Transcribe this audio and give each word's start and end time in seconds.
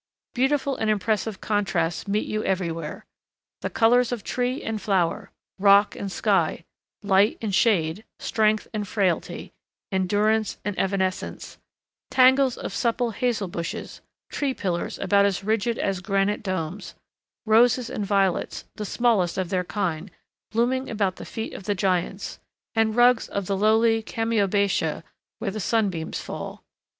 Beautiful 0.33 0.77
and 0.77 0.89
impressive 0.89 1.41
contrasts 1.41 2.07
meet 2.07 2.25
you 2.27 2.43
everywhere: 2.43 3.05
the 3.61 3.69
colors 3.69 4.11
of 4.11 4.23
tree 4.23 4.63
and 4.63 4.81
flower, 4.81 5.29
rock 5.59 5.95
and 5.95 6.11
sky, 6.11 6.63
light 7.03 7.37
and 7.39 7.53
shade, 7.53 8.03
strength 8.17 8.67
and 8.73 8.87
frailty, 8.87 9.53
endurance 9.91 10.57
and 10.65 10.75
evanescence, 10.79 11.59
tangles 12.09 12.57
of 12.57 12.73
supple 12.73 13.11
hazel 13.11 13.47
bushes, 13.47 14.01
tree 14.31 14.55
pillars 14.55 14.97
about 14.97 15.23
as 15.25 15.43
rigid 15.43 15.77
as 15.77 15.99
granite 16.01 16.41
domes, 16.41 16.95
roses 17.45 17.87
and 17.87 18.03
violets, 18.03 18.65
the 18.77 18.85
smallest 18.85 19.37
of 19.37 19.49
their 19.49 19.63
kind, 19.63 20.09
blooming 20.49 20.89
around 20.89 21.17
the 21.17 21.25
feet 21.25 21.53
of 21.53 21.65
the 21.65 21.75
giants, 21.75 22.39
and 22.73 22.95
rugs 22.95 23.27
of 23.27 23.45
the 23.45 23.55
lowly 23.55 24.01
chamaebatia 24.01 25.03
where 25.37 25.51
the 25.51 25.59
sunbeams 25.59 26.19
fall. 26.19 26.63